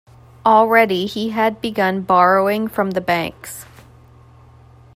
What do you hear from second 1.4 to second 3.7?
begun borrowing from the banks.